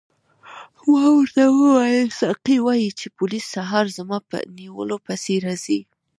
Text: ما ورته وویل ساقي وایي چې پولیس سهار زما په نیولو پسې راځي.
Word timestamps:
ما 0.91 1.05
ورته 1.17 1.41
وویل 1.51 2.09
ساقي 2.21 2.57
وایي 2.65 2.89
چې 2.99 3.07
پولیس 3.17 3.45
سهار 3.55 3.85
زما 3.97 4.17
په 4.29 4.37
نیولو 4.57 4.97
پسې 5.05 5.33
راځي. 5.45 5.79